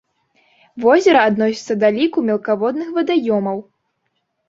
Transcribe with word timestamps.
Возера 0.85 1.19
адносіцца 1.33 1.79
да 1.83 1.93
ліку 1.99 2.27
мелкаводных 2.33 2.87
вадаёмаў. 3.01 3.57